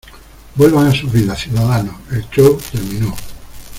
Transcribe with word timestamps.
Vuelvan 0.55 0.87
a 0.87 0.91
sus 0.95 1.11
vidas, 1.11 1.41
ciudadanos. 1.41 1.93
El 2.11 2.25
show 2.31 2.59
terminó. 2.71 3.15